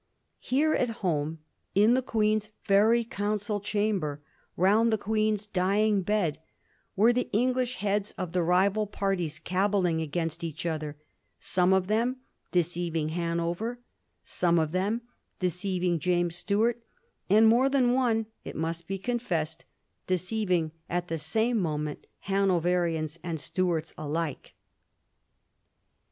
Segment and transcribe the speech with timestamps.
[0.39, 1.41] Here, at home,
[1.75, 4.19] in the Queen's very council chamber,
[4.57, 6.39] round the Queen's dying bed,
[6.95, 10.97] were the English heads of the rival parties caballing against each other,
[11.37, 12.15] some of them
[12.51, 13.79] deceiving Hanover,
[14.23, 15.01] some of them
[15.39, 16.81] deceiving James Stuart,
[17.29, 19.65] and more than one, it must be confessed,
[20.07, 24.55] deceiving at the same moment Hanoverians and Stuarts alike.